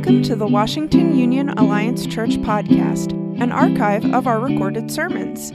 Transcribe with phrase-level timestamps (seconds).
[0.00, 5.52] Welcome to the Washington Union Alliance Church podcast, an archive of our recorded sermons.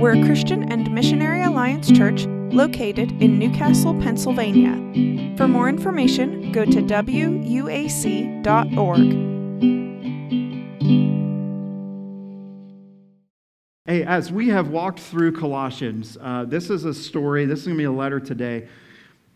[0.00, 2.24] We're a Christian and Missionary Alliance church
[2.54, 5.36] located in New Castle, Pennsylvania.
[5.36, 7.52] For more information, go to wuac.org.
[13.84, 17.76] Hey, as we have walked through Colossians, uh, this is a story, this is going
[17.76, 18.68] to be a letter today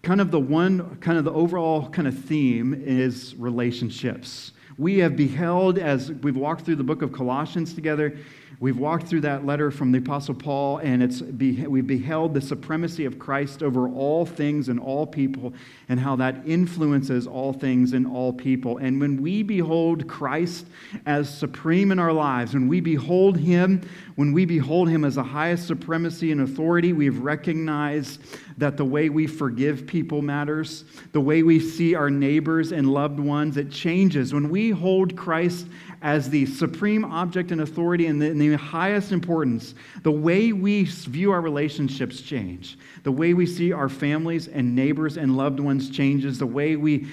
[0.06, 4.52] kind of the one, kind of the overall kind of theme is relationships.
[4.78, 8.16] We have beheld, as we've walked through the book of Colossians together,
[8.58, 13.04] We've walked through that letter from the Apostle Paul, and it's we've beheld the supremacy
[13.04, 15.52] of Christ over all things and all people,
[15.90, 18.78] and how that influences all things and all people.
[18.78, 20.66] And when we behold Christ
[21.04, 23.86] as supreme in our lives, when we behold Him,
[24.16, 28.20] when we behold Him as the highest supremacy and authority, we've recognized
[28.58, 33.20] that the way we forgive people matters, the way we see our neighbors and loved
[33.20, 34.32] ones, it changes.
[34.32, 35.66] When we hold Christ
[36.00, 40.84] as the supreme object and authority and the, and the, highest importance, the way we
[40.84, 42.78] view our relationships change.
[43.02, 46.38] The way we see our families and neighbors and loved ones changes.
[46.38, 47.06] The way we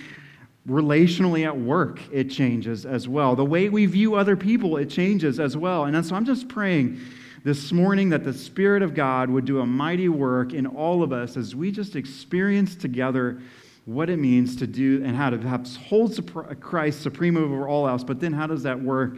[0.68, 3.36] relationally at work, it changes as well.
[3.36, 5.86] The way we view other people, it changes as well.
[5.86, 7.00] And so I'm just praying
[7.44, 11.12] this morning that the Spirit of God would do a mighty work in all of
[11.12, 13.42] us as we just experience together
[13.86, 16.18] what it means to do and how to perhaps hold
[16.62, 19.18] Christ supreme over all else, but then how does that work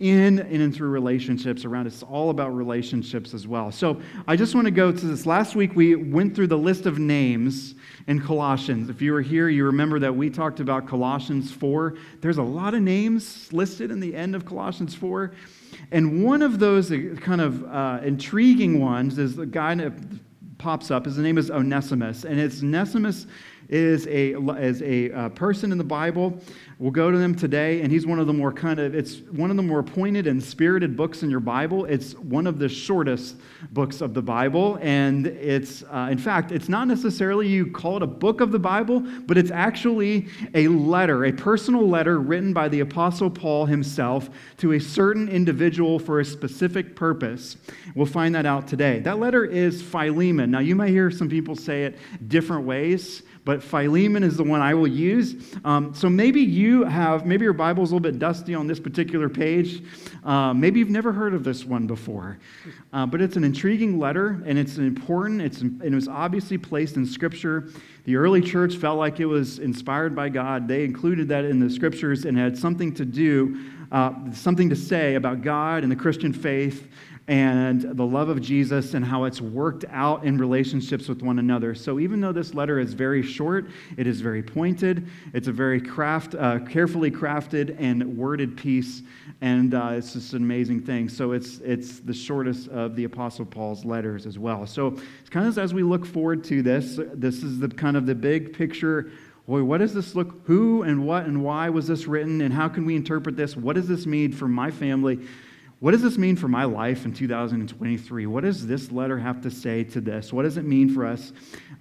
[0.00, 3.72] in and through relationships around It's all about relationships as well.
[3.72, 5.24] So I just want to go to this.
[5.24, 7.74] Last week we went through the list of names
[8.06, 8.90] in Colossians.
[8.90, 11.96] If you were here, you remember that we talked about Colossians 4.
[12.20, 15.32] There's a lot of names listed in the end of Colossians 4.
[15.90, 19.92] And one of those uh, kind of uh, intriguing ones is the guy that
[20.58, 21.04] pops up.
[21.04, 22.24] His name is Onesimus.
[22.24, 23.26] And it's Onesimus
[23.72, 26.38] is a, is a uh, person in the Bible.
[26.78, 29.50] We'll go to them today, and he's one of the more kind of, it's one
[29.50, 31.86] of the more pointed and spirited books in your Bible.
[31.86, 33.36] It's one of the shortest
[33.70, 38.02] books of the Bible, and it's, uh, in fact, it's not necessarily you call it
[38.02, 42.68] a book of the Bible, but it's actually a letter, a personal letter written by
[42.68, 44.28] the Apostle Paul himself
[44.58, 47.56] to a certain individual for a specific purpose.
[47.94, 48.98] We'll find that out today.
[49.00, 50.50] That letter is Philemon.
[50.50, 51.96] Now, you might hear some people say it
[52.28, 55.56] different ways but Philemon is the one I will use.
[55.64, 59.28] Um, so maybe you have, maybe your Bible's a little bit dusty on this particular
[59.28, 59.82] page.
[60.24, 62.38] Uh, maybe you've never heard of this one before.
[62.92, 65.42] Uh, but it's an intriguing letter, and it's important.
[65.42, 67.70] It's, it was obviously placed in Scripture.
[68.04, 70.68] The early church felt like it was inspired by God.
[70.68, 73.58] They included that in the Scriptures and had something to do,
[73.90, 76.88] uh, something to say about God and the Christian faith
[77.28, 81.74] and the love of Jesus and how it's worked out in relationships with one another.
[81.74, 85.06] So even though this letter is very short, it is very pointed.
[85.32, 89.02] It's a very craft, uh, carefully crafted and worded piece,
[89.40, 91.08] and uh, it's just an amazing thing.
[91.08, 94.66] So it's it's the shortest of the Apostle Paul's letters as well.
[94.66, 98.06] So it's kind of as we look forward to this, this is the kind of
[98.06, 99.10] the big picture
[99.46, 100.40] boy, what does this look?
[100.46, 102.40] Who and what and why was this written?
[102.40, 103.56] And how can we interpret this?
[103.56, 105.18] What does this mean for my family?
[105.82, 108.26] What does this mean for my life in 2023?
[108.26, 110.32] What does this letter have to say to this?
[110.32, 111.32] What does it mean for us?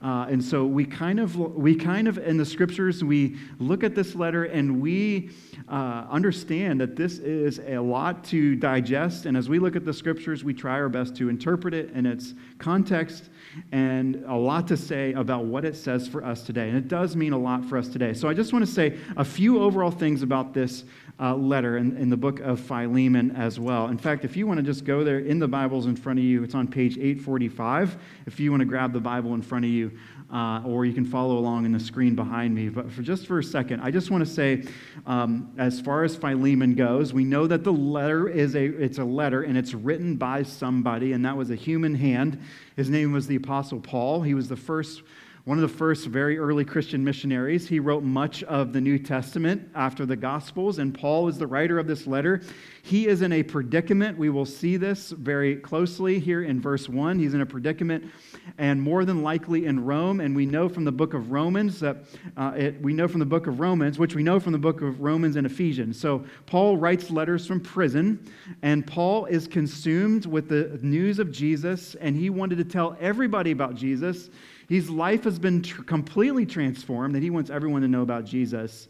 [0.01, 3.93] Uh, and so we kind of, we kind of in the scriptures, we look at
[3.93, 5.29] this letter and we
[5.69, 9.27] uh, understand that this is a lot to digest.
[9.27, 12.07] And as we look at the scriptures, we try our best to interpret it in
[12.07, 13.29] its context
[13.71, 16.69] and a lot to say about what it says for us today.
[16.69, 18.15] And it does mean a lot for us today.
[18.15, 20.85] So I just want to say a few overall things about this
[21.21, 23.87] uh, letter in, in the book of Philemon as well.
[23.87, 26.25] In fact, if you want to just go there in the Bibles in front of
[26.25, 27.95] you, it's on page 845.
[28.25, 29.91] If you want to grab the Bible in front of you,
[30.33, 32.69] uh, or you can follow along in the screen behind me.
[32.69, 34.63] But for just for a second, I just want to say,
[35.05, 39.03] um, as far as Philemon goes, we know that the letter is a it's a
[39.03, 42.41] letter and it's written by somebody, and that was a human hand.
[42.77, 44.21] His name was the Apostle Paul.
[44.21, 45.03] He was the first
[45.43, 47.67] one of the first very early Christian missionaries.
[47.67, 51.79] He wrote much of the New Testament after the Gospels, and Paul is the writer
[51.79, 52.41] of this letter.
[52.83, 54.19] He is in a predicament.
[54.19, 57.17] We will see this very closely here in verse 1.
[57.17, 58.11] He's in a predicament,
[58.59, 60.19] and more than likely in Rome.
[60.19, 61.97] And we know from the book of Romans that
[62.37, 64.81] uh, it, we know from the book of Romans, which we know from the book
[64.81, 65.99] of Romans and Ephesians.
[65.99, 68.31] So Paul writes letters from prison,
[68.61, 73.49] and Paul is consumed with the news of Jesus, and he wanted to tell everybody
[73.49, 74.29] about Jesus.
[74.71, 78.87] His life has been tr- completely transformed, that he wants everyone to know about Jesus.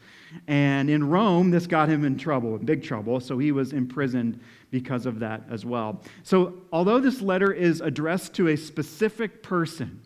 [0.47, 4.39] And in Rome, this got him in trouble, in big trouble, so he was imprisoned
[4.69, 6.03] because of that as well.
[6.21, 10.01] So, although this letter is addressed to a specific person,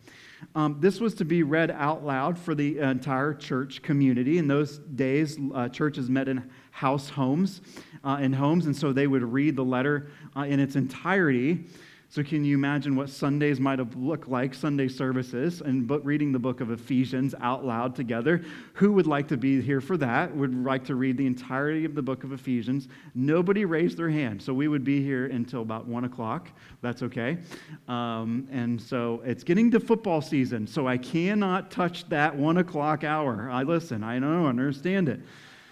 [0.53, 4.37] Um, this was to be read out loud for the entire church community.
[4.37, 7.61] In those days, uh, churches met in house homes,
[8.03, 10.07] uh, in homes, and so they would read the letter
[10.37, 11.65] uh, in its entirety.
[12.07, 16.39] So, can you imagine what Sundays might have looked like, Sunday services, and reading the
[16.39, 18.43] book of Ephesians out loud together?
[18.73, 20.33] Who would like to be here for that?
[20.35, 22.87] Would like to read the entirety of the book of Ephesians?
[23.15, 24.41] Nobody raised their hand.
[24.41, 26.49] So, we would be here until about one o'clock.
[26.81, 27.39] That's okay.
[27.87, 30.67] Um, and so, it's getting to football season.
[30.67, 33.49] So, I cannot touch that one o'clock hour.
[33.49, 35.21] I listen, I know, understand it.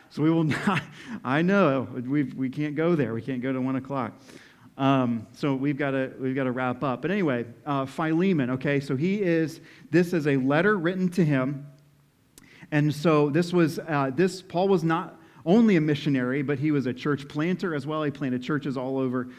[0.09, 0.81] So, we will not,
[1.23, 3.13] I know, we we can't go there.
[3.13, 4.13] We can't go to one o'clock.
[4.77, 7.01] Um, so we've got to we've got to wrap up.
[7.01, 8.51] But anyway, uh, Philemon.
[8.51, 9.61] Okay, so he is.
[9.91, 11.67] This is a letter written to him,
[12.71, 16.85] and so this was uh, this Paul was not only a missionary, but he was
[16.85, 18.03] a church planter as well.
[18.03, 19.29] He planted churches all over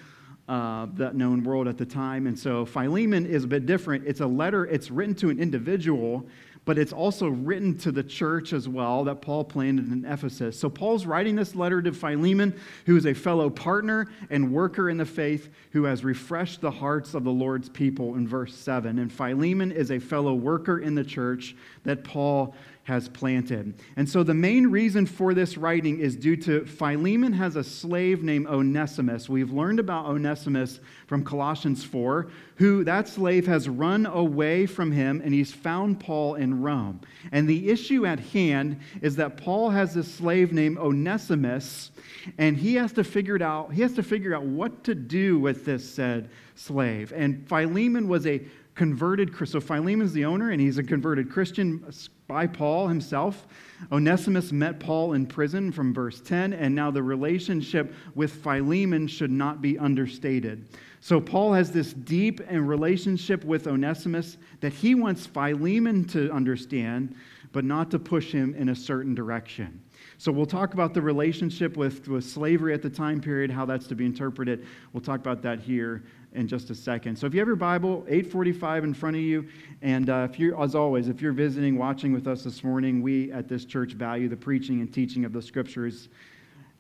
[0.49, 2.27] uh, known world at the time.
[2.27, 4.07] And so Philemon is a bit different.
[4.07, 4.67] It's a letter.
[4.67, 6.27] It's written to an individual,
[6.65, 10.59] but it's also written to the church as well that Paul planted in Ephesus.
[10.59, 14.97] So Paul's writing this letter to Philemon, who is a fellow partner and worker in
[14.97, 18.99] the faith, who has refreshed the hearts of the Lord's people in verse 7.
[18.99, 22.55] And Philemon is a fellow worker in the church that Paul
[22.85, 23.75] has planted.
[23.97, 28.23] And so the main reason for this writing is due to Philemon has a slave
[28.23, 29.29] named Onesimus.
[29.29, 35.23] We've learned about Onesimus from Colossians 4, who that slave has run away from him
[35.25, 37.01] and he's found Paul in Rome.
[37.33, 41.91] And the issue at hand is that Paul has this slave named Onesimus
[42.37, 43.73] and he has to figure it out.
[43.73, 47.13] He has to figure out what to do with this said slave.
[47.17, 48.43] And Philemon was a
[48.75, 51.85] converted so Philemon's the owner and he's a converted Christian
[52.27, 53.47] by Paul himself.
[53.93, 59.31] Onesimus met Paul in prison from verse 10, and now the relationship with Philemon should
[59.31, 60.67] not be understated.
[61.01, 67.15] So Paul has this deep and relationship with Onesimus that he wants Philemon to understand,
[67.53, 69.83] but not to push him in a certain direction.
[70.17, 73.87] So we'll talk about the relationship with, with slavery at the time period, how that's
[73.89, 74.67] to be interpreted.
[74.93, 76.05] We'll talk about that here
[76.35, 77.17] in just a second.
[77.17, 79.49] So if you have your Bible, 845 in front of you,
[79.83, 83.31] and uh, if you're, as always, if you're visiting, watching with us this morning, we
[83.33, 86.09] at this church value the preaching and teaching of the scriptures.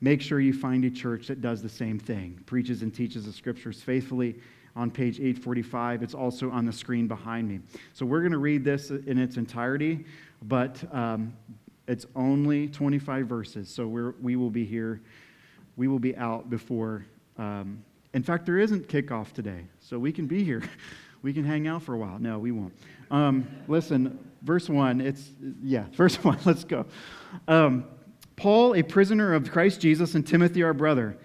[0.01, 3.33] Make sure you find a church that does the same thing, preaches and teaches the
[3.33, 4.37] scriptures faithfully.
[4.77, 7.61] On page 845, it's also on the screen behind me.
[7.93, 10.05] So we're going to read this in its entirety,
[10.43, 11.33] but um,
[11.87, 13.69] it's only 25 verses.
[13.69, 15.01] So we're, we will be here,
[15.77, 17.06] we will be out before.
[17.39, 20.62] Um, in fact, there isn't kickoff today, so we can be here.
[21.22, 22.19] We can hang out for a while.
[22.19, 22.75] No, we won't.
[23.11, 25.31] Um, listen, verse 1, it's,
[25.62, 26.84] yeah, verse 1, let's go.
[27.49, 27.87] Um,
[28.37, 31.16] Paul, a prisoner of Christ Jesus, and Timothy, our brother,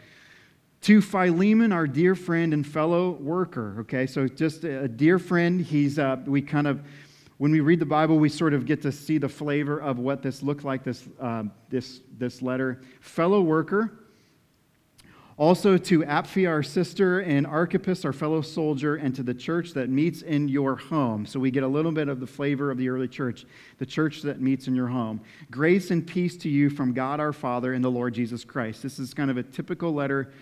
[0.83, 3.79] to Philemon, our dear friend and fellow worker.
[3.81, 5.59] Okay, so just a dear friend.
[5.59, 6.81] He's, uh, we kind of,
[7.37, 10.21] when we read the Bible, we sort of get to see the flavor of what
[10.21, 12.81] this looked like, this, uh, this, this letter.
[13.01, 13.98] Fellow worker
[15.39, 19.89] also to Apphia, our sister, and Archippus, our fellow soldier, and to the church that
[19.89, 21.25] meets in your home.
[21.25, 23.45] So we get a little bit of the flavor of the early church,
[23.77, 25.21] the church that meets in your home.
[25.49, 28.83] Grace and peace to you from God our Father and the Lord Jesus Christ.
[28.83, 30.33] This is kind of a typical letter,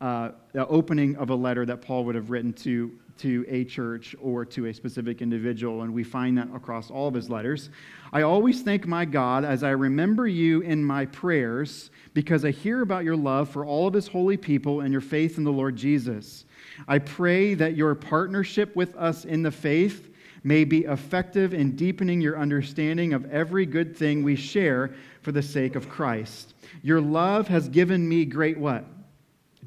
[0.00, 4.44] uh, opening of a letter that Paul would have written to to a church or
[4.44, 7.70] to a specific individual, and we find that across all of his letters.
[8.12, 12.82] I always thank my God as I remember you in my prayers because I hear
[12.82, 15.76] about your love for all of his holy people and your faith in the Lord
[15.76, 16.44] Jesus.
[16.86, 20.08] I pray that your partnership with us in the faith
[20.44, 25.42] may be effective in deepening your understanding of every good thing we share for the
[25.42, 26.54] sake of Christ.
[26.82, 28.84] Your love has given me great what?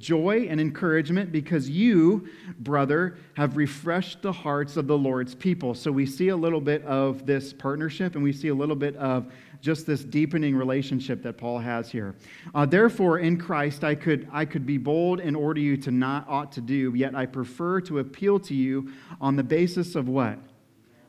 [0.02, 2.28] Joy and encouragement because you,
[2.60, 5.74] brother, have refreshed the hearts of the Lord's people.
[5.74, 8.96] So we see a little bit of this partnership and we see a little bit
[8.98, 9.32] of
[9.62, 12.16] just this deepening relationship that Paul has here.
[12.54, 16.28] Uh, Therefore, in Christ, I could, I could be bold and order you to not
[16.28, 18.92] ought to do, yet I prefer to appeal to you
[19.22, 20.40] on the basis of what?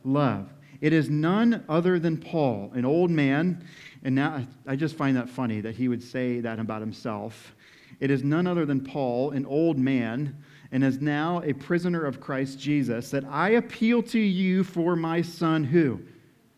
[0.03, 0.53] Love.
[0.81, 3.65] It is none other than Paul, an old man.
[4.03, 7.55] And now I just find that funny that he would say that about himself.
[7.99, 10.37] It is none other than Paul, an old man,
[10.71, 15.21] and is now a prisoner of Christ Jesus, that I appeal to you for my
[15.21, 16.01] son, who?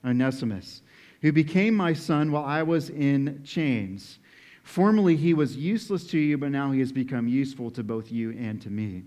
[0.06, 0.82] Onesimus,
[1.22, 4.20] who became my son while I was in chains.
[4.64, 8.32] Formerly he was useless to you, but now he has become useful to both you
[8.32, 9.04] and to me.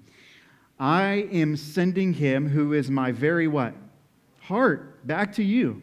[0.78, 3.74] I am sending him who is my very what?
[4.40, 5.82] Heart back to you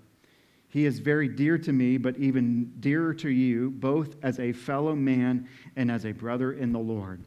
[0.71, 4.95] He is very dear to me, but even dearer to you, both as a fellow
[4.95, 7.25] man and as a brother in the Lord.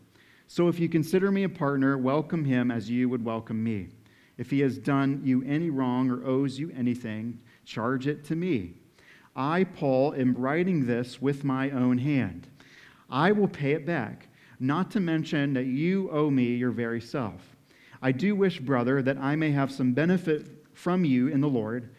[0.48, 3.88] So if you consider me a partner, welcome him as you would welcome me.
[4.38, 8.76] If he has done you any wrong or owes you anything, charge it to me.
[9.36, 12.48] I, Paul, am writing this with my own hand.
[13.10, 17.56] I will pay it back, not to mention that you owe me your very self.
[18.00, 21.94] I do wish, brother, that I may have some benefit from you in the Lord.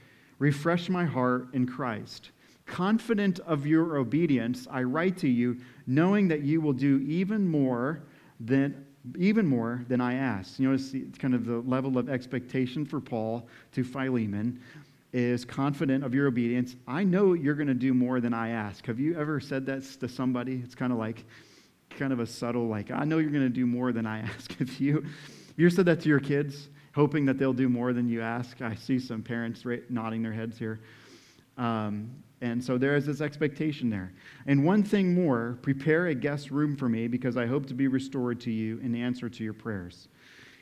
[0.45, 2.29] Refresh my heart in Christ.
[2.67, 8.03] Confident of your obedience, I write to you, knowing that you will do even more
[8.39, 8.85] than
[9.17, 10.59] even more than I asked.
[10.59, 14.59] You notice it's kind of the level of expectation for Paul to Philemon
[15.13, 16.75] is confident of your obedience.
[16.87, 18.85] I know you're going to do more than I ask.
[18.85, 20.61] Have you ever said that to somebody?
[20.63, 21.25] It's kind of like,
[21.89, 24.61] kind of a subtle, like, I know you're going to do more than I ask.
[24.61, 25.05] If you,
[25.57, 28.61] you ever said that to your kids, hoping that they'll do more than you ask?
[28.61, 30.79] I see some parents nodding their heads here.
[31.57, 32.09] Um,
[32.41, 34.13] and so there is this expectation there.
[34.47, 37.87] And one thing more prepare a guest room for me because I hope to be
[37.87, 40.07] restored to you in answer to your prayers.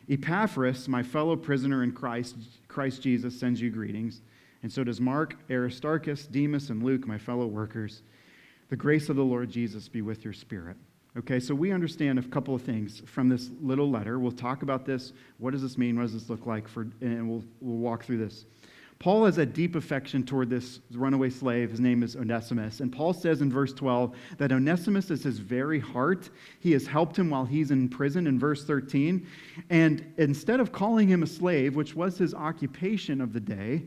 [0.10, 2.36] Epaphras, my fellow prisoner in Christ,
[2.68, 4.22] Christ Jesus, sends you greetings.
[4.64, 8.02] And so does Mark, Aristarchus, Demas, and Luke, my fellow workers.
[8.70, 10.78] The grace of the Lord Jesus be with your spirit.
[11.16, 14.18] Okay, so we understand a couple of things from this little letter.
[14.18, 15.14] We'll talk about this.
[15.38, 15.96] What does this mean?
[15.96, 16.68] What does this look like?
[16.68, 18.46] For, and we'll, we'll walk through this.
[18.98, 21.70] Paul has a deep affection toward this runaway slave.
[21.70, 22.80] His name is Onesimus.
[22.80, 26.32] And Paul says in verse 12 that Onesimus is his very heart.
[26.62, 29.28] He has helped him while he's in prison in verse 13.
[29.70, 33.84] And instead of calling him a slave, which was his occupation of the day,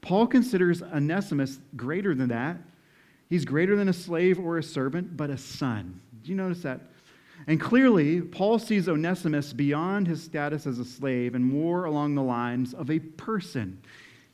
[0.00, 2.58] Paul considers Onesimus greater than that.
[3.28, 6.00] He's greater than a slave or a servant, but a son.
[6.22, 6.80] Do you notice that?
[7.46, 12.22] And clearly, Paul sees Onesimus beyond his status as a slave and more along the
[12.22, 13.80] lines of a person.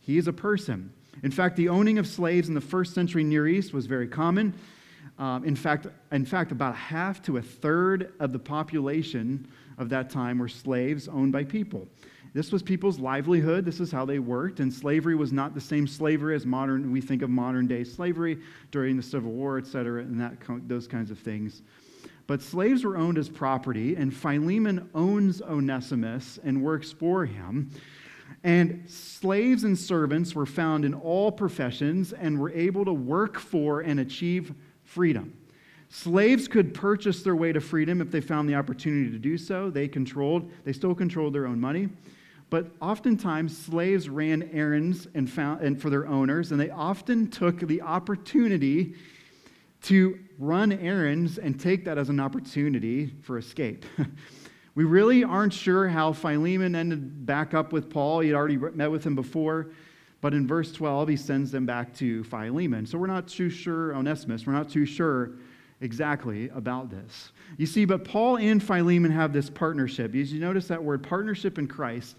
[0.01, 0.93] He is a person.
[1.23, 4.55] In fact, the owning of slaves in the first century Near East was very common.
[5.19, 9.47] Um, in, fact, in fact, about half to a third of the population
[9.79, 11.87] of that time were slaves owned by people.
[12.35, 13.65] This was people's livelihood.
[13.65, 14.59] This is how they worked.
[14.59, 18.39] And slavery was not the same slavery as modern, we think of modern day slavery
[18.73, 20.35] during the Civil War, et cetera, and that,
[20.67, 21.63] those kinds of things.
[22.27, 27.71] But slaves were owned as property, and Philemon owns Onesimus and works for him.
[28.43, 33.83] And slaves and servants were found in all professions and were able to work for
[33.83, 35.37] and achieve freedom.
[35.89, 39.71] Slaves could purchase their way to freedom if they found the opportunity to do so.
[39.71, 41.89] They controlled, they still controlled their own money.
[42.51, 47.61] But oftentimes, slaves ran errands and, found, and for their owners, and they often took
[47.61, 48.95] the opportunity
[49.83, 53.85] to run errands and take that as an opportunity for escape.
[54.75, 58.21] We really aren't sure how Philemon ended back up with Paul.
[58.21, 59.69] He had already met with him before.
[60.21, 62.87] But in verse 12, he sends them back to Philemon.
[62.87, 65.33] So we're not too sure, Onesimus, we're not too sure
[65.81, 67.31] exactly about this.
[67.57, 70.15] You see, but Paul and Philemon have this partnership.
[70.15, 72.17] As you notice that word partnership in Christ,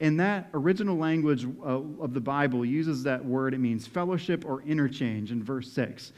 [0.00, 4.62] in that original language uh, of the Bible uses that word, it means fellowship or
[4.62, 6.12] interchange in verse 6.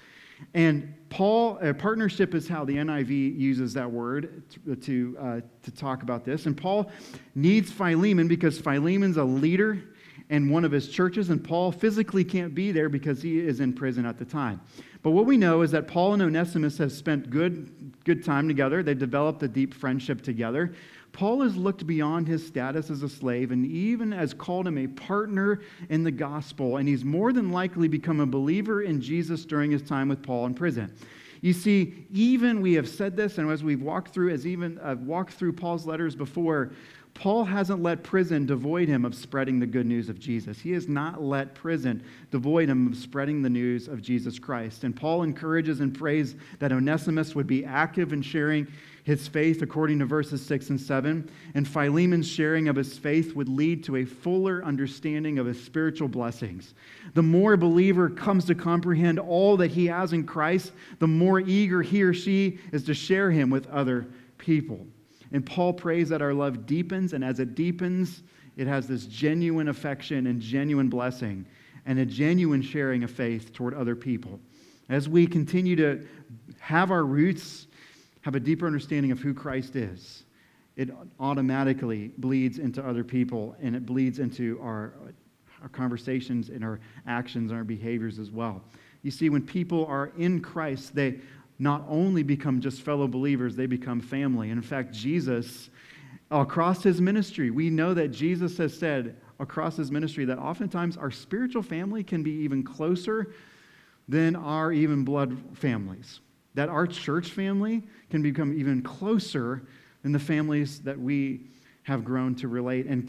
[0.55, 5.71] And Paul, a partnership is how the NIV uses that word to, to, uh, to
[5.71, 6.47] talk about this.
[6.47, 6.91] And Paul
[7.35, 9.83] needs Philemon because Philemon's a leader
[10.31, 13.73] in one of his churches, and Paul physically can't be there because he is in
[13.73, 14.61] prison at the time.
[15.03, 18.83] But what we know is that Paul and Onesimus have spent good, good time together.
[18.83, 20.73] They've developed a deep friendship together.
[21.13, 24.87] Paul has looked beyond his status as a slave and even has called him a
[24.87, 29.71] partner in the gospel, and he's more than likely become a believer in Jesus during
[29.71, 30.95] his time with Paul in prison.
[31.41, 34.99] You see, even we have said this, and as we've walked through, as even I've
[34.99, 36.73] uh, walked through Paul's letters before,
[37.15, 40.61] Paul hasn't let prison devoid him of spreading the good news of Jesus.
[40.61, 44.85] He has not let prison devoid him of spreading the news of Jesus Christ.
[44.85, 48.67] And Paul encourages and prays that Onesimus would be active in sharing
[49.05, 53.49] his faith, according to verses 6 and 7, and Philemon's sharing of his faith would
[53.49, 56.75] lead to a fuller understanding of his spiritual blessings.
[57.15, 61.41] The more a believer comes to comprehend all that he has in Christ, the more
[61.41, 64.07] eager he or she is to share him with other
[64.39, 64.87] people.
[65.33, 68.23] And Paul prays that our love deepens, and as it deepens,
[68.57, 71.47] it has this genuine affection and genuine blessing
[71.87, 74.39] and a genuine sharing of faith toward other people.
[74.89, 76.07] As we continue to
[76.59, 77.69] have our roots
[78.23, 80.25] have a deeper understanding of who Christ is,
[80.77, 84.95] it automatically bleeds into other people and it bleeds into our,
[85.63, 88.63] our conversations, and our actions, and our behaviors as well.
[89.03, 91.21] You see, when people are in Christ, they
[91.59, 94.51] not only become just fellow believers, they become family.
[94.51, 95.69] And in fact, Jesus,
[96.31, 101.11] across his ministry, we know that Jesus has said across his ministry that oftentimes our
[101.11, 103.35] spiritual family can be even closer
[104.09, 106.21] than our even blood families.
[106.55, 109.63] That our church family can become even closer
[110.03, 111.43] than the families that we
[111.85, 113.09] have grown to relate and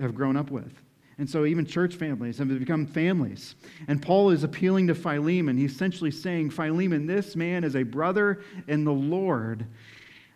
[0.00, 0.72] have grown up with.
[1.18, 3.54] And so even church families have become families.
[3.86, 5.56] And Paul is appealing to Philemon.
[5.56, 9.66] He's essentially saying, Philemon, this man is a brother in the Lord.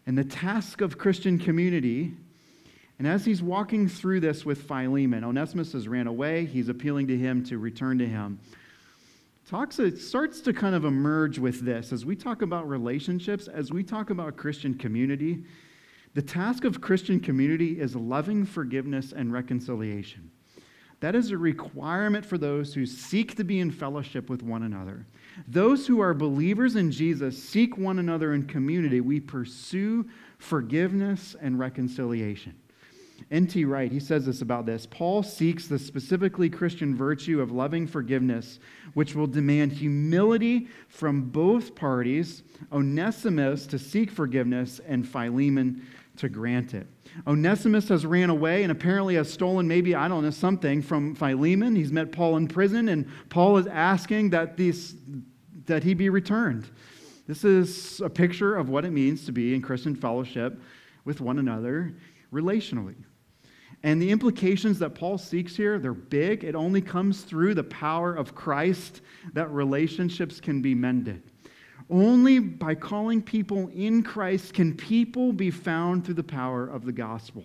[0.07, 2.13] And the task of Christian community,
[2.99, 6.45] and as he's walking through this with Philemon, Onesimus has ran away.
[6.47, 8.39] He's appealing to him to return to him.
[9.49, 13.71] Talks, it starts to kind of emerge with this as we talk about relationships, as
[13.71, 15.45] we talk about Christian community.
[16.15, 20.33] The task of Christian community is loving forgiveness and reconciliation.
[20.99, 25.07] That is a requirement for those who seek to be in fellowship with one another.
[25.47, 29.01] Those who are believers in Jesus seek one another in community.
[29.01, 32.57] We pursue forgiveness and reconciliation.
[33.31, 33.65] N.T.
[33.65, 34.87] Wright, he says this about this.
[34.87, 38.61] Paul seeks the specifically Christian virtue of loving forgiveness,
[38.95, 42.43] which will demand humility from both parties,
[42.73, 45.85] Onesimus to seek forgiveness, and Philemon
[46.19, 46.87] to grant it.
[47.27, 51.75] Onesimus has ran away and apparently has stolen maybe, I don't know, something from Philemon.
[51.75, 54.95] He's met Paul in prison, and Paul is asking that, these,
[55.67, 56.69] that he be returned.
[57.27, 60.61] This is a picture of what it means to be in Christian fellowship
[61.05, 61.95] with one another
[62.33, 62.97] relationally.
[63.83, 66.45] And the implications that Paul seeks here, they're big.
[66.45, 69.03] It only comes through the power of Christ
[69.33, 71.23] that relationships can be mended.
[71.89, 76.93] Only by calling people in Christ can people be found through the power of the
[76.93, 77.45] gospel.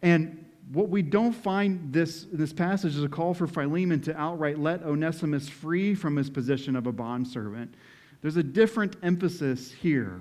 [0.00, 4.58] And what we don't find this this passage is a call for Philemon to outright
[4.58, 7.74] let Onesimus free from his position of a bondservant.
[8.22, 10.20] There's a different emphasis here.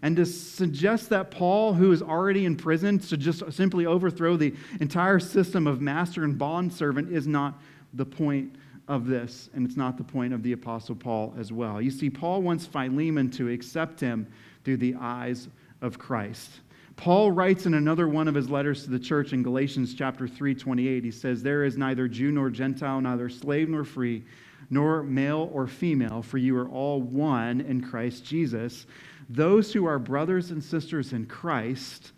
[0.00, 4.54] And to suggest that Paul, who is already in prison, to just simply overthrow the
[4.80, 7.60] entire system of master and bondservant is not
[7.94, 8.54] the point
[8.88, 11.80] of this, and it's not the point of the Apostle Paul as well.
[11.80, 14.26] You see, Paul wants Philemon to accept him
[14.64, 15.48] through the eyes
[15.80, 16.50] of Christ.
[16.96, 20.54] Paul writes in another one of his letters to the church in Galatians chapter 3,
[20.54, 24.24] 28, he says, There is neither Jew nor Gentile, neither slave nor free,
[24.68, 28.86] nor male or female, for you are all one in Christ Jesus.
[29.28, 32.12] Those who are brothers and sisters in Christ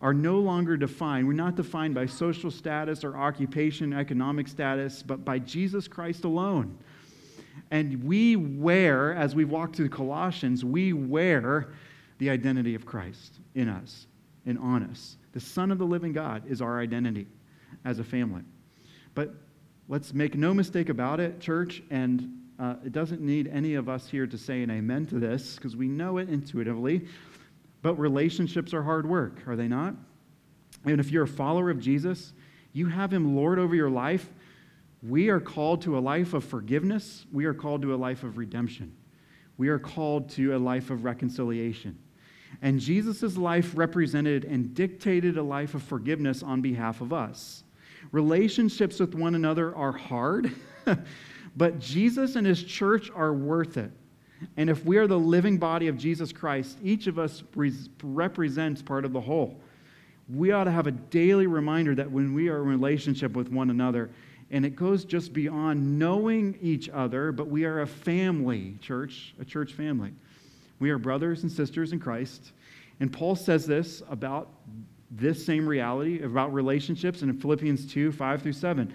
[0.00, 1.26] are no longer defined.
[1.26, 6.78] We're not defined by social status or occupation, economic status, but by Jesus Christ alone.
[7.70, 11.72] And we wear, as we walk through Colossians, we wear
[12.18, 14.06] the identity of Christ in us
[14.44, 15.16] and on us.
[15.32, 17.26] The Son of the living God is our identity
[17.84, 18.42] as a family.
[19.14, 19.34] But
[19.88, 24.08] let's make no mistake about it, church, and uh, it doesn't need any of us
[24.08, 27.06] here to say an amen to this because we know it intuitively.
[27.82, 29.94] But relationships are hard work, are they not?
[30.84, 32.32] And if you're a follower of Jesus,
[32.72, 34.28] you have him Lord over your life.
[35.02, 37.26] We are called to a life of forgiveness.
[37.32, 38.96] We are called to a life of redemption.
[39.58, 41.98] We are called to a life of reconciliation.
[42.62, 47.64] And Jesus' life represented and dictated a life of forgiveness on behalf of us.
[48.12, 50.52] Relationships with one another are hard,
[51.56, 53.90] but Jesus and his church are worth it.
[54.56, 57.42] And if we are the living body of Jesus Christ, each of us
[58.02, 59.58] represents part of the whole.
[60.28, 63.70] We ought to have a daily reminder that when we are in relationship with one
[63.70, 64.10] another,
[64.50, 69.44] and it goes just beyond knowing each other, but we are a family, church, a
[69.44, 70.12] church family.
[70.78, 72.52] We are brothers and sisters in Christ.
[73.00, 74.50] And Paul says this about
[75.10, 78.92] this same reality, about relationships in Philippians 2 5 through 7.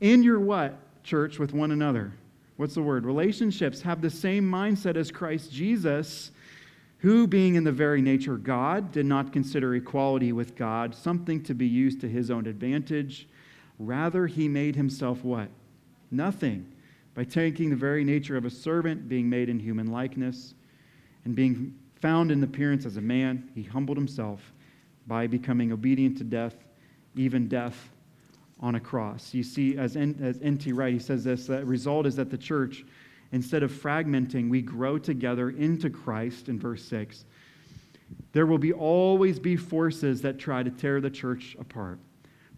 [0.00, 2.12] In your what, church, with one another?
[2.56, 3.04] what's the word?
[3.04, 6.30] Relationships have the same mindset as Christ Jesus,
[6.98, 11.42] who, being in the very nature of God, did not consider equality with God something
[11.44, 13.28] to be used to his own advantage.
[13.78, 15.48] Rather, he made himself what?
[16.10, 16.72] Nothing.
[17.14, 20.54] By taking the very nature of a servant, being made in human likeness,
[21.24, 24.52] and being found in appearance as a man, he humbled himself
[25.06, 26.56] by becoming obedient to death,
[27.14, 27.90] even death
[28.60, 29.34] on a cross.
[29.34, 30.72] You see, as, N, as N.T.
[30.72, 32.84] Wright, he says this the result is that the church,
[33.32, 37.24] instead of fragmenting, we grow together into Christ in verse 6.
[38.32, 41.98] There will be always be forces that try to tear the church apart,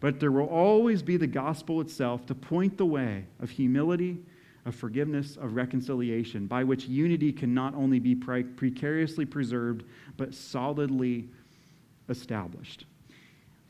[0.00, 4.18] but there will always be the gospel itself to point the way of humility,
[4.66, 9.84] of forgiveness, of reconciliation, by which unity can not only be precariously preserved,
[10.16, 11.28] but solidly
[12.08, 12.84] established.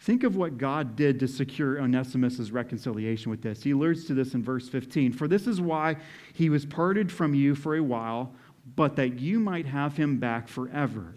[0.00, 3.62] Think of what God did to secure Onesimus' reconciliation with this.
[3.62, 5.12] He alludes to this in verse 15.
[5.12, 5.96] For this is why
[6.32, 8.32] he was parted from you for a while,
[8.76, 11.14] but that you might have him back forever.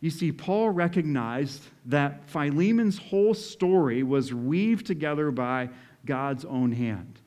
[0.00, 5.70] You see, Paul recognized that Philemon's whole story was weaved together by
[6.04, 7.20] God's own hand.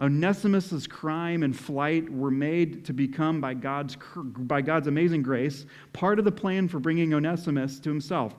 [0.00, 6.18] Onesimus' crime and flight were made to become, by God's, by God's amazing grace, part
[6.18, 8.34] of the plan for bringing Onesimus to himself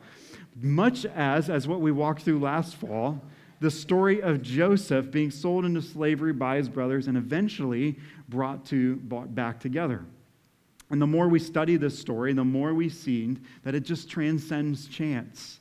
[0.59, 3.21] much as, as what we walked through last fall,
[3.59, 8.95] the story of Joseph being sold into slavery by his brothers and eventually brought, to,
[8.97, 10.03] brought back together.
[10.89, 14.87] And the more we study this story, the more we see that it just transcends
[14.87, 15.59] chance.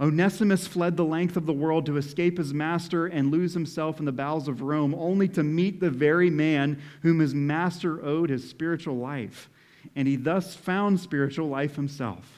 [0.00, 4.04] Onesimus fled the length of the world to escape his master and lose himself in
[4.04, 8.48] the bowels of Rome, only to meet the very man whom his master owed his
[8.48, 9.50] spiritual life.
[9.96, 12.37] And he thus found spiritual life himself.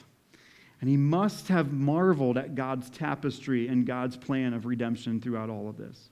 [0.81, 5.69] And he must have marveled at God's tapestry and God's plan of redemption throughout all
[5.69, 6.09] of this.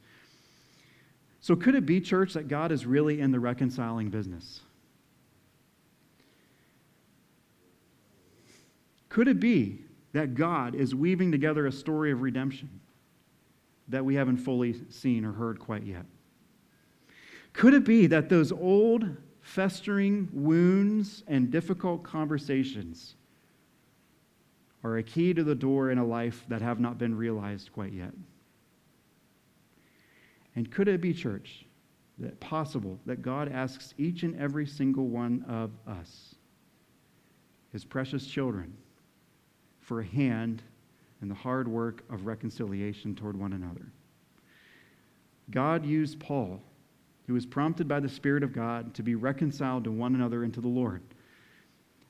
[1.42, 4.62] So, could it be, church, that God is really in the reconciling business?
[9.10, 9.80] Could it be
[10.14, 12.70] that God is weaving together a story of redemption
[13.88, 16.06] that we haven't fully seen or heard quite yet?
[17.54, 19.10] Could it be that those old,
[19.42, 23.16] festering wounds and difficult conversations
[24.84, 27.92] are a key to the door in a life that have not been realized quite
[27.92, 28.14] yet.
[30.56, 31.66] And could it be, church,
[32.18, 36.36] that possible that God asks each and every single one of us,
[37.72, 38.74] his precious children,
[39.80, 40.62] for a hand
[41.22, 43.86] in the hard work of reconciliation toward one another?
[45.52, 46.62] God used Paul,
[47.28, 50.54] who was prompted by the Spirit of God, to be reconciled to one another and
[50.54, 51.02] to the Lord.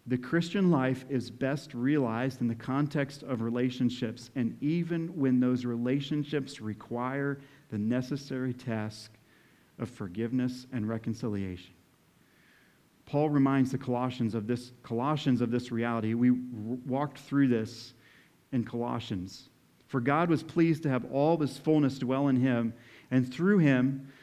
[0.07, 5.65] The Christian life is best realized in the context of relationships, and even when those
[5.65, 9.11] relationships require the necessary task
[9.77, 11.73] of forgiveness and reconciliation.
[13.05, 16.13] Paul reminds the Colossians of this, Colossians of this reality.
[16.13, 17.93] We walked through this
[18.51, 19.49] in Colossians.
[19.87, 22.73] For God was pleased to have all his fullness dwell in him,
[23.09, 24.07] and through him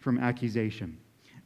[0.00, 0.98] from accusation.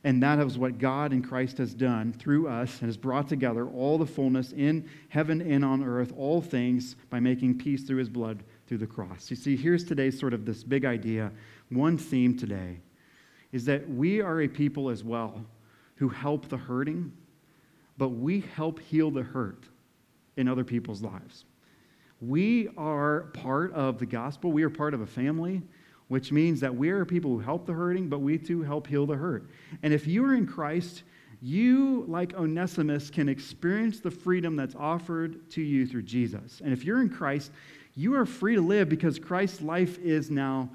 [0.05, 3.67] And that is what God in Christ has done through us and has brought together
[3.69, 8.11] all the fullness in heaven and on earth, all things by making peace through his
[8.11, 9.31] blood through the cross.
[9.31, 11.33] You see, here's today's sort of this big idea.
[11.71, 12.81] One theme today
[13.51, 15.43] is that we are a people as well
[15.97, 17.11] who help the hurting,
[17.97, 19.65] but we help heal the hurt
[20.37, 21.45] in other people's lives.
[22.21, 25.63] We are part of the gospel, we are part of a family
[26.09, 29.07] which means that we are people who help the hurting, but we too help heal
[29.07, 29.49] the hurt.
[29.83, 31.03] And if you are in Christ,
[31.41, 36.61] you, like Onesimus, can experience the freedom that's offered to you through Jesus.
[36.63, 37.51] And if you're in Christ,
[37.95, 40.71] you are free to live because Christ's life is now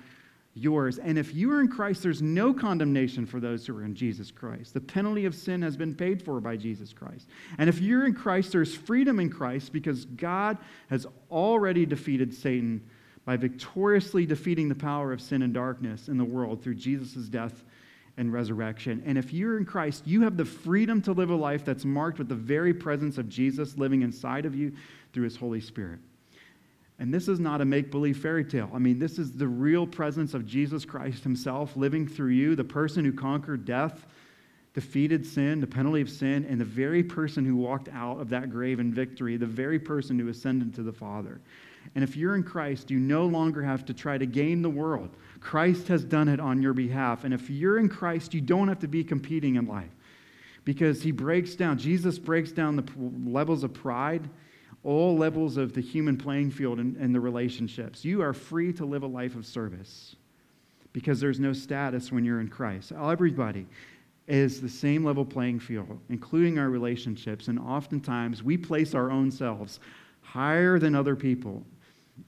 [0.54, 0.98] yours.
[0.98, 4.32] And if you are in Christ, there's no condemnation for those who are in Jesus
[4.32, 4.74] Christ.
[4.74, 7.28] The penalty of sin has been paid for by Jesus Christ.
[7.58, 10.58] And if you're in Christ, there's freedom in Christ because God
[10.90, 12.82] has already defeated Satan
[13.30, 17.64] by victoriously defeating the power of sin and darkness in the world through Jesus' death
[18.18, 19.04] and resurrection.
[19.06, 22.18] And if you're in Christ, you have the freedom to live a life that's marked
[22.18, 24.74] with the very presence of Jesus living inside of you
[25.14, 26.00] through his Holy Spirit.
[26.98, 28.72] And this is not a make believe fairy tale.
[28.74, 32.64] I mean, this is the real presence of Jesus Christ himself living through you, the
[32.64, 34.08] person who conquered death,
[34.74, 38.50] defeated sin, the penalty of sin, and the very person who walked out of that
[38.50, 41.40] grave in victory, the very person who ascended to the Father.
[41.96, 45.10] And if you're in Christ, you no longer have to try to gain the world.
[45.40, 47.24] Christ has done it on your behalf.
[47.24, 49.90] And if you're in Christ, you don't have to be competing in life
[50.66, 52.86] because he breaks down, Jesus breaks down the
[53.26, 54.30] levels of pride,
[54.84, 58.06] all levels of the human playing field and, and the relationships.
[58.06, 60.16] You are free to live a life of service
[60.94, 62.92] because there's no status when you're in Christ.
[62.92, 63.68] Everybody
[64.28, 67.48] is the same level playing field, including our relationships.
[67.48, 69.80] And oftentimes we place our own selves
[70.32, 71.64] higher than other people.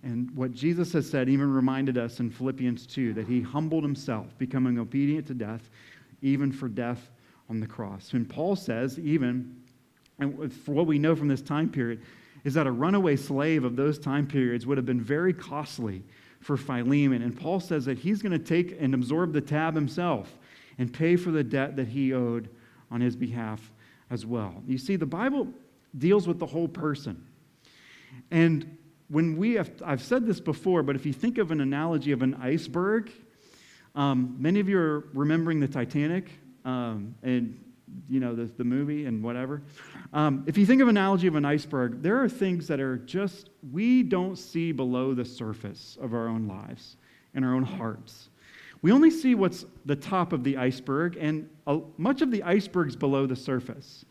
[0.03, 4.35] And what Jesus has said even reminded us in Philippians 2 that he humbled himself,
[4.37, 5.69] becoming obedient to death,
[6.21, 7.09] even for death
[7.49, 8.13] on the cross.
[8.13, 9.55] And Paul says, even,
[10.17, 12.01] and for what we know from this time period,
[12.43, 16.03] is that a runaway slave of those time periods would have been very costly
[16.39, 17.21] for Philemon.
[17.21, 20.35] And Paul says that he's going to take and absorb the tab himself
[20.79, 22.49] and pay for the debt that he owed
[22.89, 23.71] on his behalf
[24.09, 24.63] as well.
[24.65, 25.47] You see, the Bible
[25.99, 27.23] deals with the whole person.
[28.29, 28.77] And
[29.09, 32.21] when we have, I've said this before, but if you think of an analogy of
[32.21, 33.11] an iceberg,
[33.93, 36.31] um, many of you are remembering the Titanic
[36.63, 37.59] um, and
[38.09, 39.61] you know the, the movie and whatever.
[40.13, 42.97] Um, if you think of an analogy of an iceberg, there are things that are
[42.97, 46.95] just we don't see below the surface of our own lives
[47.33, 48.29] and our own hearts.
[48.81, 51.49] We only see what's the top of the iceberg, and
[51.97, 54.05] much of the iceberg's below the surface.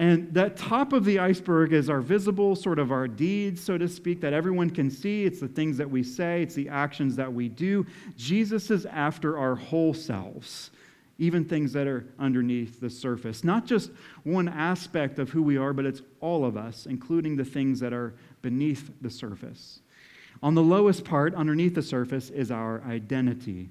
[0.00, 3.86] And that top of the iceberg is our visible, sort of our deeds, so to
[3.86, 5.26] speak, that everyone can see.
[5.26, 7.84] It's the things that we say, it's the actions that we do.
[8.16, 10.70] Jesus is after our whole selves,
[11.18, 13.44] even things that are underneath the surface.
[13.44, 13.90] Not just
[14.24, 17.92] one aspect of who we are, but it's all of us, including the things that
[17.92, 19.80] are beneath the surface.
[20.42, 23.68] On the lowest part, underneath the surface, is our identity.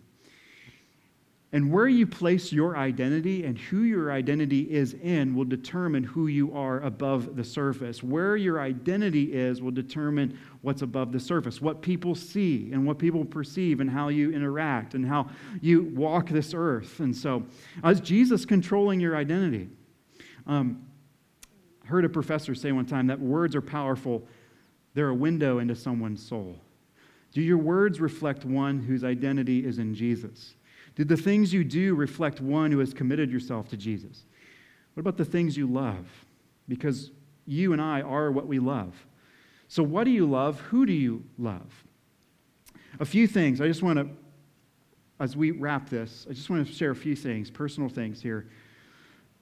[1.51, 6.27] And where you place your identity and who your identity is in will determine who
[6.27, 8.03] you are above the surface.
[8.03, 12.99] Where your identity is will determine what's above the surface, what people see and what
[12.99, 15.27] people perceive, and how you interact and how
[15.59, 16.99] you walk this earth.
[16.99, 17.43] And so,
[17.83, 19.69] as Jesus controlling your identity?
[20.45, 20.85] Um,
[21.83, 24.27] I heard a professor say one time that words are powerful,
[24.93, 26.57] they're a window into someone's soul.
[27.31, 30.53] Do your words reflect one whose identity is in Jesus?
[30.99, 34.25] Do the things you do reflect one who has committed yourself to Jesus?
[34.93, 36.05] What about the things you love?
[36.67, 37.11] Because
[37.45, 38.93] you and I are what we love.
[39.69, 40.59] So, what do you love?
[40.59, 41.85] Who do you love?
[42.99, 43.61] A few things.
[43.61, 44.09] I just want to,
[45.21, 48.49] as we wrap this, I just want to share a few things, personal things here.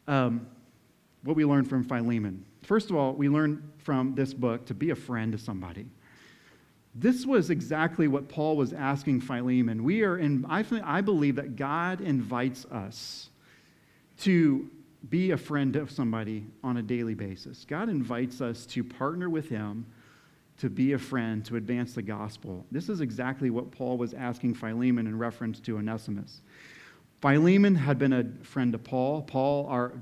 [0.07, 0.45] Um,
[1.23, 2.45] what we learned from Philemon.
[2.61, 5.87] First of all, we learned from this book to be a friend to somebody.
[6.99, 9.83] This was exactly what Paul was asking Philemon.
[9.83, 13.29] We are in, I, I believe that God invites us
[14.21, 14.69] to
[15.09, 17.65] be a friend of somebody on a daily basis.
[17.65, 19.85] God invites us to partner with Him
[20.57, 22.65] to be a friend, to advance the gospel.
[22.71, 26.41] This is exactly what Paul was asking Philemon in reference to Onesimus.
[27.21, 29.23] Philemon had been a friend to Paul.
[29.23, 29.93] Paul, our,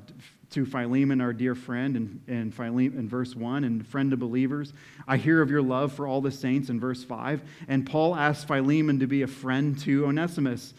[0.51, 4.73] to Philemon, our dear friend, in, in, Philemon, in verse 1, and friend of believers.
[5.08, 7.41] I hear of your love for all the saints in verse 5.
[7.67, 10.73] And Paul asked Philemon to be a friend to Onesimus.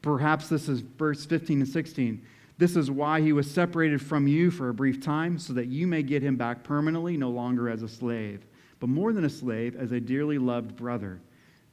[0.00, 2.26] Perhaps this is verse 15 and 16.
[2.58, 5.86] This is why he was separated from you for a brief time, so that you
[5.86, 8.46] may get him back permanently, no longer as a slave,
[8.80, 11.20] but more than a slave, as a dearly loved brother.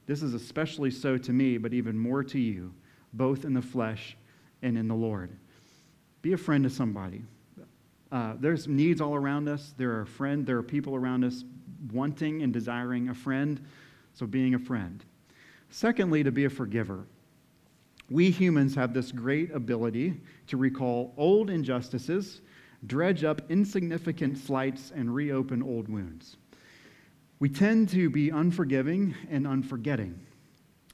[0.06, 2.72] This is especially so to me, but even more to you,
[3.12, 4.16] both in the flesh
[4.62, 5.30] and in the Lord.
[6.22, 7.22] Be a friend to somebody.
[8.12, 9.72] Uh, there's needs all around us.
[9.76, 11.44] There are friend, there are people around us
[11.92, 13.60] wanting and desiring a friend.
[14.14, 15.04] So being a friend.
[15.70, 17.04] Secondly, to be a forgiver.
[18.10, 22.40] We humans have this great ability to recall old injustices,
[22.86, 26.36] dredge up insignificant slights, and reopen old wounds.
[27.38, 30.18] We tend to be unforgiving and unforgetting.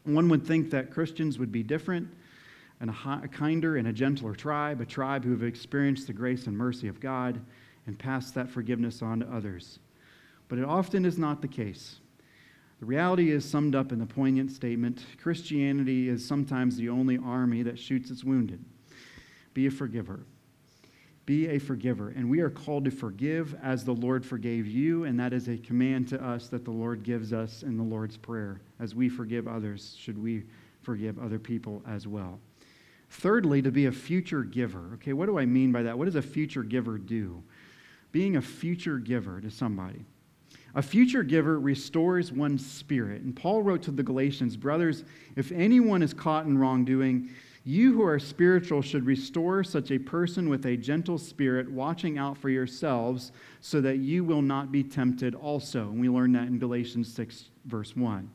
[0.07, 2.09] One would think that Christians would be different
[2.81, 6.57] and a, kinder and a gentler tribe, a tribe who have experienced the grace and
[6.57, 7.41] mercy of God
[7.87, 9.81] and passed that forgiveness on to others.
[10.49, 11.97] But it often is not the case.
[12.79, 17.63] The reality is summed up in the poignant statement Christianity is sometimes the only army
[17.63, 18.65] that shoots its wounded.
[19.55, 20.21] Be a forgiver.
[21.27, 22.11] Be a forgiver.
[22.11, 25.59] And we are called to forgive as the Lord forgave you, and that is a
[25.59, 28.61] command to us that the Lord gives us in the Lord's Prayer.
[28.79, 30.45] As we forgive others, should we
[30.83, 32.39] forgive other people as well?
[33.11, 34.93] Thirdly, to be a future giver.
[34.95, 35.99] Okay, what do I mean by that?
[35.99, 37.43] What does a future giver do?
[38.13, 40.05] Being a future giver to somebody.
[40.77, 43.23] A future giver restores one's spirit.
[43.23, 47.31] And Paul wrote to the Galatians, Brothers, if anyone is caught in wrongdoing,
[47.67, 52.39] you who are spiritual should restore such a person with a gentle spirit, watching out
[52.39, 55.89] for yourselves, so that you will not be tempted also.
[55.89, 58.31] And we learn that in Galatians 6, verse 1.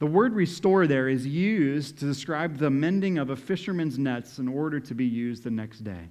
[0.00, 4.46] The word restore there is used to describe the mending of a fisherman's nets in
[4.46, 6.04] order to be used the next day.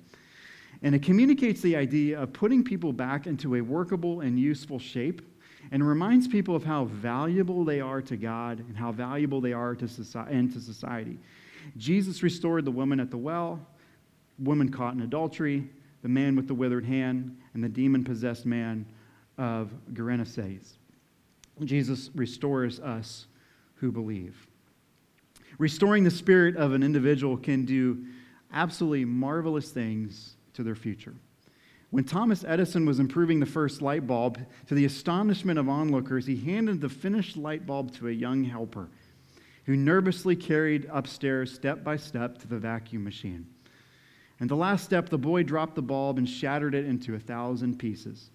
[0.82, 5.22] And it communicates the idea of putting people back into a workable and useful shape
[5.72, 9.76] and reminds people of how valuable they are to God and how valuable they are
[9.76, 11.20] to society and to society.
[11.76, 13.60] Jesus restored the woman at the well,
[14.40, 15.70] woman caught in adultery,
[16.02, 18.86] the man with the withered hand, and the demon possessed man
[19.38, 20.74] of Gergesenes.
[21.64, 23.28] Jesus restores us
[23.76, 24.48] who believe.
[25.58, 28.06] Restoring the spirit of an individual can do
[28.54, 31.16] absolutely marvelous things to their future.
[31.90, 36.36] When Thomas Edison was improving the first light bulb, to the astonishment of onlookers, he
[36.36, 38.90] handed the finished light bulb to a young helper
[39.68, 43.46] who nervously carried upstairs step by step to the vacuum machine.
[44.40, 47.78] And the last step, the boy dropped the bulb and shattered it into a thousand
[47.78, 48.32] pieces.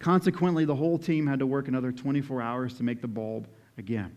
[0.00, 3.46] Consequently, the whole team had to work another 24 hours to make the bulb
[3.78, 4.16] again.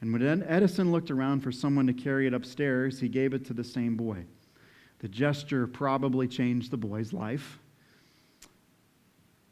[0.00, 3.54] And when Edison looked around for someone to carry it upstairs, he gave it to
[3.54, 4.24] the same boy.
[4.98, 7.60] The gesture probably changed the boy's life.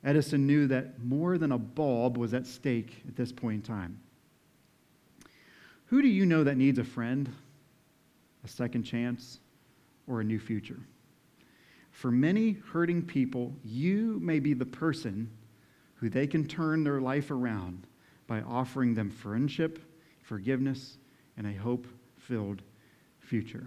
[0.02, 4.00] Edison knew that more than a bulb was at stake at this point in time.
[5.86, 7.32] Who do you know that needs a friend,
[8.44, 9.40] a second chance,
[10.06, 10.80] or a new future?
[11.92, 15.30] For many hurting people, you may be the person
[15.94, 17.86] who they can turn their life around
[18.26, 19.78] by offering them friendship,
[20.22, 20.98] forgiveness,
[21.36, 22.62] and a hope filled
[23.20, 23.66] future.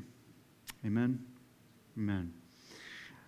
[0.86, 1.26] Amen.
[1.98, 2.34] Amen.